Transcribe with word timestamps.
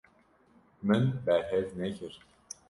Min 0.81 1.21
berhev 1.25 1.75
nekir. 1.75 2.19